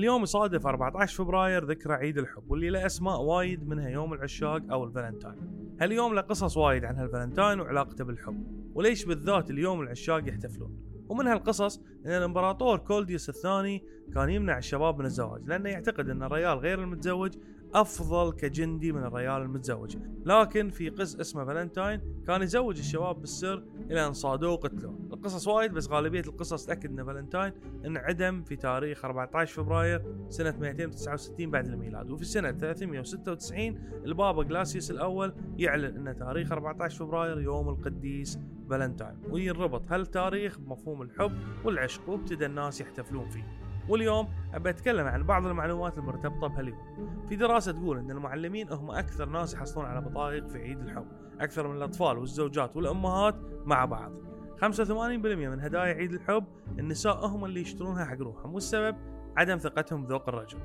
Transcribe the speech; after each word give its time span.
اليوم 0.00 0.22
يصادف 0.22 0.66
14 0.66 1.24
فبراير 1.24 1.64
ذكرى 1.64 1.94
عيد 1.94 2.18
الحب 2.18 2.50
واللي 2.50 2.70
له 2.70 2.86
أسماء 2.86 3.20
وايد 3.20 3.68
منها 3.68 3.88
يوم 3.88 4.12
العشاق 4.12 4.62
أو 4.70 4.84
الفالنتاين. 4.84 5.76
هاليوم 5.80 6.14
له 6.14 6.20
قصص 6.20 6.56
وايد 6.56 6.84
عن 6.84 6.96
هالفالنتاين 6.96 7.60
وعلاقته 7.60 8.04
بالحب 8.04 8.46
وليش 8.74 9.04
بالذات 9.04 9.50
اليوم 9.50 9.80
العشاق 9.80 10.28
يحتفلون. 10.28 10.76
ومن 11.08 11.26
هالقصص 11.26 11.80
إن 12.06 12.10
الإمبراطور 12.10 12.78
كلوديوس 12.78 13.28
الثاني 13.28 13.84
كان 14.14 14.30
يمنع 14.30 14.58
الشباب 14.58 14.98
من 14.98 15.04
الزواج 15.04 15.42
لأنه 15.46 15.68
يعتقد 15.68 16.08
إن 16.08 16.22
الرجال 16.22 16.58
غير 16.58 16.80
المتزوج 16.80 17.32
أفضل 17.74 18.32
كجندي 18.32 18.92
من 18.92 19.02
الرجال 19.02 19.42
المتزوج 19.42 19.96
لكن 20.24 20.70
في 20.70 20.88
قس 20.88 21.16
اسمه 21.16 21.44
فالنتاين 21.44 22.00
كان 22.26 22.42
يزوج 22.42 22.78
الشباب 22.78 23.20
بالسر 23.20 23.64
إلى 23.90 24.06
أن 24.06 24.12
صادوه 24.12 24.52
وقتلوه 24.52 24.98
القصص 25.12 25.48
وايد 25.48 25.72
بس 25.72 25.88
غالبية 25.88 26.20
القصص 26.20 26.66
تأكد 26.66 26.90
إن 26.90 27.04
فالنتاين 27.04 27.52
انعدم 27.86 28.42
في 28.42 28.56
تاريخ 28.56 29.04
14 29.04 29.62
فبراير 29.62 30.02
سنة 30.28 30.56
269 30.60 31.50
بعد 31.50 31.66
الميلاد. 31.66 32.10
وفي 32.10 32.24
سنه 32.24 32.52
396 32.52 33.78
البابا 34.04 34.42
جلاسيوس 34.42 34.90
الأول 34.90 35.34
يعلن 35.58 36.08
إن 36.08 36.16
تاريخ 36.16 36.52
14 36.52 37.06
فبراير 37.06 37.40
يوم 37.40 37.68
القديس 37.68 38.38
فالنتاين. 38.70 39.16
وينربط 39.30 39.92
هالتاريخ 39.92 40.58
بمفهوم 40.58 41.02
الحب 41.02 41.32
والعشق 41.64 42.08
وابتدى 42.08 42.46
الناس 42.46 42.80
يحتفلون 42.80 43.28
فيه. 43.28 43.69
واليوم 43.90 44.28
ابى 44.54 44.70
أتكلم 44.70 45.06
عن 45.06 45.22
بعض 45.22 45.46
المعلومات 45.46 45.98
المرتبطة 45.98 46.48
بهاليوم. 46.48 46.78
في 47.28 47.36
دراسة 47.36 47.72
تقول 47.72 47.98
إن 47.98 48.10
المعلمين 48.10 48.72
هم 48.72 48.90
أكثر 48.90 49.28
ناس 49.28 49.54
يحصلون 49.54 49.86
على 49.86 50.00
بطايق 50.00 50.48
في 50.48 50.58
عيد 50.58 50.80
الحب، 50.80 51.06
أكثر 51.40 51.68
من 51.68 51.76
الأطفال 51.76 52.18
والزوجات 52.18 52.76
والأمهات 52.76 53.36
مع 53.64 53.84
بعض. 53.84 54.12
85% 54.56 55.48
من 55.48 55.60
هدايا 55.60 55.94
عيد 55.94 56.12
الحب 56.12 56.44
النساء 56.78 57.26
هم 57.26 57.44
اللي 57.44 57.60
يشترونها 57.60 58.04
حق 58.04 58.18
روحهم 58.18 58.54
والسبب 58.54 58.96
عدم 59.36 59.56
ثقتهم 59.56 60.06
بذوق 60.06 60.28
الرجل. 60.28 60.58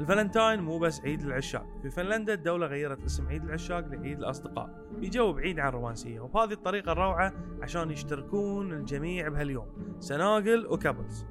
الفالنتاين 0.00 0.60
مو 0.60 0.78
بس 0.78 1.00
عيد 1.00 1.20
العشاق 1.20 1.66
في 1.82 1.90
فنلندا 1.90 2.34
الدولة 2.34 2.66
غيرت 2.66 3.04
اسم 3.04 3.28
عيد 3.28 3.44
العشاق 3.44 3.86
لعيد 3.88 4.18
الأصدقاء 4.18 4.86
بجو 4.98 5.32
بعيد 5.32 5.58
عن 5.58 5.68
الرومانسية 5.68 6.20
وبهذه 6.20 6.52
الطريقة 6.52 6.92
الروعة 6.92 7.32
عشان 7.62 7.90
يشتركون 7.90 8.72
الجميع 8.72 9.28
بهاليوم 9.28 9.66
سناقل 9.98 10.66
و 10.66 10.73
couples 10.73 11.26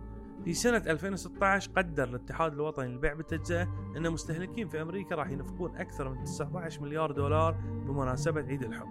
في 0.48 0.54
سنة 0.54 0.78
2016 0.78 1.72
قدر 1.78 2.04
الاتحاد 2.04 2.54
الوطني 2.54 2.88
للبيع 2.88 3.14
بالتجزئة 3.14 3.64
أن 3.98 4.12
مستهلكين 4.12 4.68
في 4.68 4.82
أمريكا 4.82 5.16
راح 5.16 5.30
ينفقون 5.30 5.76
أكثر 5.76 6.10
من 6.10 6.24
19 6.24 6.82
مليار 6.82 7.12
دولار 7.12 7.56
بمناسبة 7.88 8.42
عيد 8.42 8.64
الحب. 8.64 8.88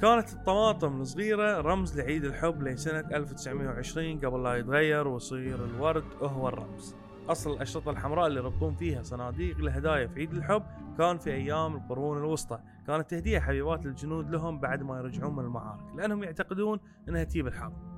كانت 0.00 0.32
الطماطم 0.32 1.00
الصغيرة 1.00 1.60
رمز 1.60 2.00
لعيد 2.00 2.24
الحب 2.24 2.62
لسنة 2.62 3.00
1920 3.00 4.20
قبل 4.20 4.42
لا 4.42 4.54
يتغير 4.54 5.08
ويصير 5.08 5.64
الورد 5.64 6.04
هو 6.22 6.48
الرمز. 6.48 6.96
أصل 7.28 7.52
الأشرطة 7.52 7.90
الحمراء 7.90 8.26
اللي 8.26 8.40
يربطون 8.40 8.74
فيها 8.74 9.02
صناديق 9.02 9.58
الهدايا 9.58 10.06
في 10.06 10.20
عيد 10.20 10.32
الحب 10.32 10.62
كان 10.98 11.18
في 11.18 11.30
أيام 11.30 11.76
القرون 11.76 12.18
الوسطى. 12.18 12.58
كانت 12.86 13.10
تهدية 13.10 13.38
حبيبات 13.38 13.86
الجنود 13.86 14.30
لهم 14.30 14.60
بعد 14.60 14.82
ما 14.82 14.98
يرجعون 14.98 15.36
من 15.36 15.44
المعارك 15.44 15.96
لأنهم 15.96 16.22
يعتقدون 16.22 16.80
أنها 17.08 17.24
تجيب 17.24 17.46
الحظ. 17.46 17.91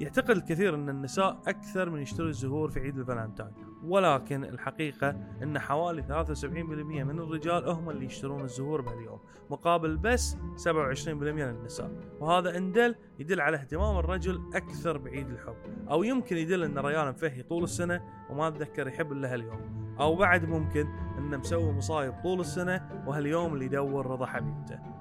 يعتقد 0.00 0.30
الكثير 0.30 0.74
أن 0.74 0.88
النساء 0.88 1.40
أكثر 1.46 1.90
من 1.90 2.00
يشتروا 2.02 2.28
الزهور 2.28 2.70
في 2.70 2.80
عيد 2.80 2.98
الفالنتاين. 2.98 3.52
ولكن 3.84 4.44
الحقيقة 4.44 5.10
أن 5.42 5.58
حوالي 5.58 6.02
73% 6.02 7.04
من 7.04 7.18
الرجال 7.18 7.68
هم 7.68 7.90
اللي 7.90 8.06
يشترون 8.06 8.40
الزهور 8.40 8.80
بهاليوم 8.80 9.20
مقابل 9.50 9.96
بس 9.96 10.36
27% 10.56 11.08
من 11.08 11.42
النساء. 11.42 11.90
وهذا 12.20 12.56
إن 12.58 12.72
دل 12.72 12.94
يدل 13.18 13.40
على 13.40 13.56
اهتمام 13.56 13.98
الرجل 13.98 14.40
أكثر 14.54 14.98
بعيد 14.98 15.30
الحب. 15.30 15.56
أو 15.90 16.02
يمكن 16.02 16.36
يدل 16.36 16.64
أن 16.64 16.78
الرجال 16.78 17.08
مفهي 17.08 17.42
طول 17.42 17.62
السنة 17.62 18.02
وما 18.30 18.50
تذكر 18.50 18.88
يحب 18.88 19.12
إلا 19.12 19.32
هاليوم. 19.32 19.94
أو 20.00 20.16
بعد 20.16 20.44
ممكن 20.44 20.86
أنه 21.18 21.36
مسوي 21.36 21.72
مصايب 21.72 22.14
طول 22.22 22.40
السنة 22.40 23.04
وهاليوم 23.06 23.54
اللي 23.54 23.64
يدور 23.64 24.06
رضا 24.06 24.26
حبيبته. 24.26 24.99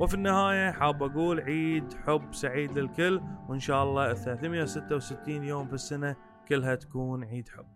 وفي 0.00 0.14
النهاية 0.14 0.70
حاب 0.70 1.02
أقول 1.02 1.40
عيد 1.40 1.94
حب 2.06 2.34
سعيد 2.34 2.78
للكل 2.78 3.20
وإن 3.48 3.58
شاء 3.58 3.84
الله 3.84 4.14
366 4.14 5.44
يوم 5.44 5.68
في 5.68 5.74
السنة 5.74 6.16
كلها 6.48 6.74
تكون 6.74 7.24
عيد 7.24 7.48
حب. 7.48 7.66